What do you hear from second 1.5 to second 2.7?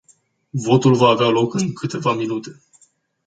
în câteva minute.